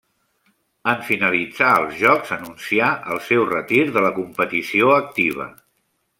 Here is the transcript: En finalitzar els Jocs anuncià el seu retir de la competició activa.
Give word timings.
En 0.93 1.03
finalitzar 1.09 1.67
els 1.81 1.99
Jocs 2.05 2.31
anuncià 2.37 2.89
el 3.17 3.23
seu 3.27 3.47
retir 3.53 3.85
de 3.99 4.05
la 4.09 4.13
competició 4.19 4.91
activa. 4.97 5.49